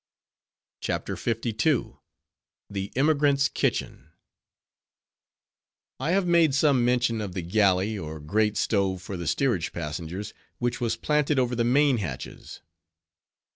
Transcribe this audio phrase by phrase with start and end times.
[0.79, 1.93] CHAPTER LII.
[2.71, 4.09] THE EMIGRANTS' KITCHEN
[5.99, 10.33] I have made some mention of the "galley," or great stove for the steerage passengers,
[10.57, 12.61] which was planted over the main hatches.